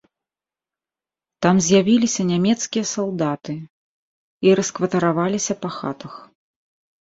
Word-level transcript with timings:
Там 1.45 1.55
з'явіліся 1.65 2.21
нямецкія 2.31 2.85
салдаты 2.93 3.55
і 4.47 4.57
раскватараваліся 4.61 5.53
па 5.67 5.73
хатах. 5.77 6.13